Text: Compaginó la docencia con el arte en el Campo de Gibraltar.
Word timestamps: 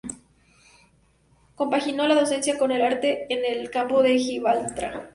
Compaginó 1.53 2.07
la 2.07 2.15
docencia 2.15 2.57
con 2.57 2.71
el 2.71 2.81
arte 2.81 3.27
en 3.31 3.45
el 3.45 3.69
Campo 3.69 4.01
de 4.01 4.17
Gibraltar. 4.17 5.09